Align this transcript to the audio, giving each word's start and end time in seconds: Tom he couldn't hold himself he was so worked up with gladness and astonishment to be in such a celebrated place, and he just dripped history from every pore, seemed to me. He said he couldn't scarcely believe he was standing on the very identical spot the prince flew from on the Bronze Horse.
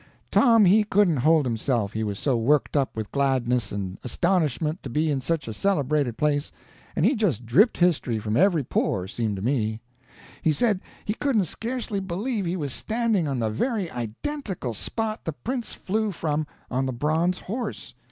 Tom 0.31 0.65
he 0.65 0.83
couldn't 0.83 1.17
hold 1.17 1.45
himself 1.45 1.93
he 1.93 2.03
was 2.03 2.17
so 2.17 2.35
worked 2.35 2.75
up 2.75 2.95
with 2.97 3.11
gladness 3.11 3.71
and 3.71 3.99
astonishment 4.03 4.81
to 4.81 4.89
be 4.89 5.11
in 5.11 5.21
such 5.21 5.47
a 5.47 5.53
celebrated 5.53 6.17
place, 6.17 6.51
and 6.95 7.05
he 7.05 7.13
just 7.15 7.45
dripped 7.45 7.77
history 7.77 8.17
from 8.17 8.35
every 8.35 8.63
pore, 8.63 9.07
seemed 9.07 9.35
to 9.35 9.43
me. 9.43 9.79
He 10.41 10.53
said 10.53 10.81
he 11.05 11.13
couldn't 11.13 11.45
scarcely 11.45 11.99
believe 11.99 12.47
he 12.47 12.57
was 12.57 12.73
standing 12.73 13.27
on 13.27 13.37
the 13.37 13.51
very 13.51 13.91
identical 13.91 14.73
spot 14.73 15.23
the 15.23 15.33
prince 15.33 15.73
flew 15.73 16.09
from 16.09 16.47
on 16.71 16.87
the 16.87 16.93
Bronze 16.93 17.41
Horse. 17.41 17.93